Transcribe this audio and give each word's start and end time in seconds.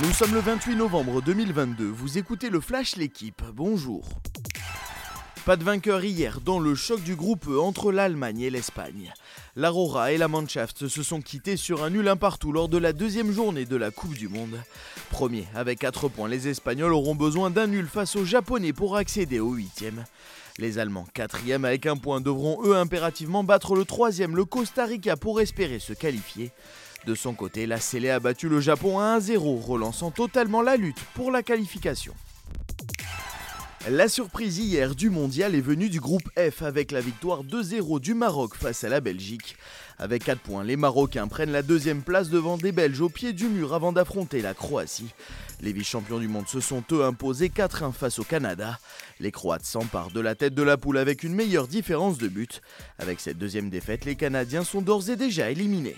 Nous 0.00 0.12
sommes 0.12 0.32
le 0.32 0.40
28 0.40 0.76
novembre 0.76 1.20
2022, 1.20 1.84
vous 1.84 2.16
écoutez 2.16 2.48
le 2.48 2.60
Flash 2.60 2.96
L'équipe, 2.96 3.42
bonjour. 3.54 4.02
Pas 5.44 5.56
de 5.56 5.64
vainqueur 5.64 6.04
hier 6.04 6.40
dans 6.40 6.60
le 6.60 6.76
choc 6.76 7.02
du 7.02 7.16
groupe 7.16 7.48
E 7.48 7.60
entre 7.60 7.90
l'Allemagne 7.90 8.42
et 8.42 8.50
l'Espagne. 8.50 9.12
L'Aurora 9.56 10.12
et 10.12 10.16
la 10.16 10.28
Mannschaft 10.28 10.86
se 10.86 11.02
sont 11.02 11.20
quittés 11.20 11.56
sur 11.56 11.82
un 11.82 11.90
nul 11.90 12.06
un 12.06 12.16
partout 12.16 12.52
lors 12.52 12.68
de 12.68 12.78
la 12.78 12.92
deuxième 12.92 13.32
journée 13.32 13.64
de 13.64 13.74
la 13.74 13.90
Coupe 13.90 14.14
du 14.14 14.28
Monde. 14.28 14.56
Premier, 15.10 15.48
avec 15.56 15.80
4 15.80 16.08
points, 16.08 16.28
les 16.28 16.46
Espagnols 16.46 16.92
auront 16.92 17.16
besoin 17.16 17.50
d'un 17.50 17.66
nul 17.66 17.88
face 17.88 18.14
aux 18.14 18.24
Japonais 18.24 18.72
pour 18.72 18.96
accéder 18.96 19.40
au 19.40 19.54
8 19.54 19.84
Les 20.58 20.78
Allemands, 20.78 21.08
quatrième 21.12 21.64
avec 21.64 21.86
un 21.86 21.96
point, 21.96 22.20
devront 22.20 22.64
eux 22.64 22.76
impérativement 22.76 23.42
battre 23.42 23.74
le 23.74 23.84
troisième, 23.84 24.36
le 24.36 24.44
Costa 24.44 24.86
Rica, 24.86 25.16
pour 25.16 25.40
espérer 25.40 25.80
se 25.80 25.92
qualifier. 25.92 26.52
De 27.04 27.16
son 27.16 27.34
côté, 27.34 27.66
la 27.66 27.80
Célé 27.80 28.10
a 28.10 28.20
battu 28.20 28.48
le 28.48 28.60
Japon 28.60 29.00
à 29.00 29.18
1-0, 29.18 29.60
relançant 29.60 30.12
totalement 30.12 30.62
la 30.62 30.76
lutte 30.76 31.02
pour 31.14 31.32
la 31.32 31.42
qualification. 31.42 32.14
La 33.90 34.08
surprise 34.08 34.58
hier 34.58 34.94
du 34.94 35.10
mondial 35.10 35.56
est 35.56 35.60
venue 35.60 35.88
du 35.88 35.98
groupe 35.98 36.30
F 36.38 36.62
avec 36.62 36.92
la 36.92 37.00
victoire 37.00 37.42
2-0 37.42 37.98
du 37.98 38.14
Maroc 38.14 38.54
face 38.54 38.84
à 38.84 38.88
la 38.88 39.00
Belgique. 39.00 39.56
Avec 39.98 40.22
4 40.22 40.38
points, 40.38 40.62
les 40.62 40.76
Marocains 40.76 41.26
prennent 41.26 41.50
la 41.50 41.62
deuxième 41.62 42.02
place 42.02 42.28
devant 42.28 42.56
des 42.56 42.70
Belges 42.70 43.00
au 43.00 43.08
pied 43.08 43.32
du 43.32 43.48
mur 43.48 43.74
avant 43.74 43.90
d'affronter 43.90 44.40
la 44.40 44.54
Croatie. 44.54 45.12
Les 45.60 45.72
vice-champions 45.72 46.20
du 46.20 46.28
monde 46.28 46.46
se 46.46 46.60
sont 46.60 46.84
eux 46.92 47.02
imposés 47.04 47.48
4-1 47.48 47.90
face 47.90 48.20
au 48.20 48.24
Canada. 48.24 48.78
Les 49.18 49.32
Croates 49.32 49.66
s'emparent 49.66 50.12
de 50.12 50.20
la 50.20 50.36
tête 50.36 50.54
de 50.54 50.62
la 50.62 50.76
poule 50.76 50.98
avec 50.98 51.24
une 51.24 51.34
meilleure 51.34 51.66
différence 51.66 52.18
de 52.18 52.28
but. 52.28 52.62
Avec 53.00 53.18
cette 53.18 53.38
deuxième 53.38 53.68
défaite, 53.68 54.04
les 54.04 54.14
Canadiens 54.14 54.62
sont 54.62 54.82
d'ores 54.82 55.10
et 55.10 55.16
déjà 55.16 55.50
éliminés. 55.50 55.96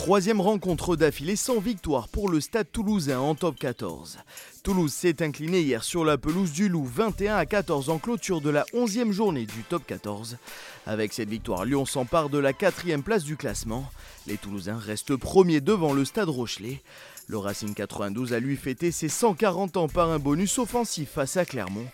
Troisième 0.00 0.40
rencontre 0.40 0.96
d'affilée 0.96 1.36
sans 1.36 1.60
victoire 1.60 2.08
pour 2.08 2.30
le 2.30 2.40
Stade 2.40 2.72
toulousain 2.72 3.20
en 3.20 3.34
top 3.34 3.58
14. 3.58 4.16
Toulouse 4.62 4.94
s'est 4.94 5.22
incliné 5.22 5.60
hier 5.60 5.84
sur 5.84 6.06
la 6.06 6.16
pelouse 6.16 6.52
du 6.52 6.70
Loup 6.70 6.86
21 6.86 7.36
à 7.36 7.44
14 7.44 7.90
en 7.90 7.98
clôture 7.98 8.40
de 8.40 8.48
la 8.48 8.64
11e 8.72 9.12
journée 9.12 9.44
du 9.44 9.62
top 9.62 9.82
14. 9.86 10.38
Avec 10.86 11.12
cette 11.12 11.28
victoire, 11.28 11.66
Lyon 11.66 11.84
s'empare 11.84 12.30
de 12.30 12.38
la 12.38 12.54
quatrième 12.54 13.02
place 13.02 13.24
du 13.24 13.36
classement. 13.36 13.84
Les 14.26 14.38
Toulousains 14.38 14.78
restent 14.78 15.16
premiers 15.16 15.60
devant 15.60 15.92
le 15.92 16.06
Stade 16.06 16.30
Rochelet. 16.30 16.80
Le 17.26 17.36
Racing 17.36 17.74
92 17.74 18.32
a 18.32 18.40
lui 18.40 18.56
fêté 18.56 18.92
ses 18.92 19.10
140 19.10 19.76
ans 19.76 19.88
par 19.88 20.08
un 20.08 20.18
bonus 20.18 20.58
offensif 20.58 21.10
face 21.10 21.36
à 21.36 21.44
Clermont. 21.44 21.86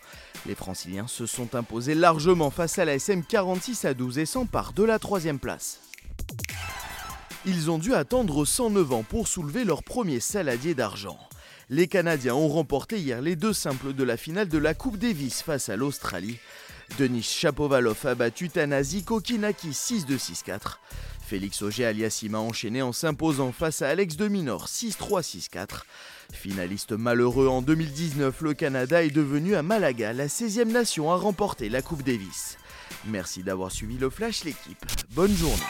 Les 0.46 0.54
Franciliens 0.54 1.08
se 1.08 1.26
sont 1.26 1.56
imposés 1.56 1.96
largement 1.96 2.50
face 2.50 2.78
à 2.78 2.84
la 2.84 2.94
SM 2.94 3.24
46 3.24 3.84
à 3.84 3.94
12 3.94 4.20
et 4.20 4.26
s'emparent 4.26 4.74
de 4.74 4.84
la 4.84 5.00
troisième 5.00 5.40
place. 5.40 5.80
Ils 7.48 7.70
ont 7.70 7.78
dû 7.78 7.94
attendre 7.94 8.44
109 8.44 8.92
ans 8.92 9.04
pour 9.08 9.28
soulever 9.28 9.62
leur 9.62 9.84
premier 9.84 10.18
saladier 10.18 10.74
d'argent. 10.74 11.16
Les 11.70 11.86
Canadiens 11.86 12.34
ont 12.34 12.48
remporté 12.48 12.98
hier 12.98 13.22
les 13.22 13.36
deux 13.36 13.52
simples 13.52 13.92
de 13.92 14.02
la 14.02 14.16
finale 14.16 14.48
de 14.48 14.58
la 14.58 14.74
Coupe 14.74 14.96
Davis 14.98 15.42
face 15.42 15.68
à 15.68 15.76
l'Australie. 15.76 16.38
Denis 16.98 17.22
Chapovalov 17.22 18.04
a 18.04 18.16
battu 18.16 18.48
Tanasi 18.48 19.04
Kokinaki 19.04 19.68
6-2-6-4. 19.68 20.78
Félix 21.24 21.62
Auger-Aliassime 21.62 22.34
a 22.34 22.40
enchaîné 22.40 22.82
en 22.82 22.92
s'imposant 22.92 23.52
face 23.52 23.80
à 23.80 23.90
Alex 23.90 24.16
de 24.16 24.26
Minor 24.26 24.66
6-3-6-4. 24.66 25.82
Finaliste 26.32 26.92
malheureux 26.92 27.46
en 27.46 27.62
2019, 27.62 28.40
le 28.40 28.54
Canada 28.54 29.04
est 29.04 29.10
devenu 29.10 29.54
à 29.54 29.62
Malaga 29.62 30.12
la 30.12 30.26
16e 30.26 30.72
nation 30.72 31.12
à 31.12 31.16
remporter 31.16 31.68
la 31.68 31.80
Coupe 31.80 32.02
Davis. 32.02 32.58
Merci 33.06 33.44
d'avoir 33.44 33.70
suivi 33.70 33.98
le 33.98 34.10
Flash 34.10 34.42
l'équipe. 34.42 34.84
Bonne 35.14 35.34
journée. 35.34 35.62